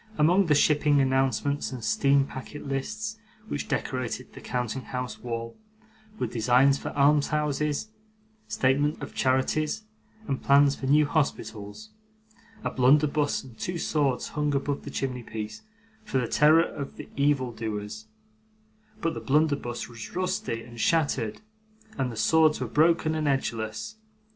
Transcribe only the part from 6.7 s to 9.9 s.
for almshouses, statements of charities,